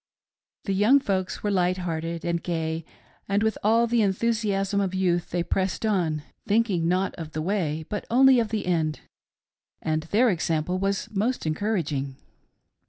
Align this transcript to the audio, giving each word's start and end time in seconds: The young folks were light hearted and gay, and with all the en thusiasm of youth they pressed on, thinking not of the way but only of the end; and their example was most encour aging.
The 0.65 0.73
young 0.73 0.99
folks 0.99 1.43
were 1.43 1.51
light 1.51 1.77
hearted 1.77 2.25
and 2.25 2.41
gay, 2.41 2.85
and 3.29 3.43
with 3.43 3.55
all 3.61 3.85
the 3.85 4.01
en 4.01 4.13
thusiasm 4.13 4.81
of 4.81 4.95
youth 4.95 5.29
they 5.29 5.43
pressed 5.43 5.85
on, 5.85 6.23
thinking 6.47 6.87
not 6.87 7.13
of 7.19 7.33
the 7.33 7.41
way 7.43 7.85
but 7.87 8.07
only 8.09 8.39
of 8.39 8.49
the 8.49 8.65
end; 8.65 9.01
and 9.79 10.01
their 10.09 10.31
example 10.31 10.79
was 10.79 11.07
most 11.11 11.43
encour 11.43 11.77
aging. 11.77 12.15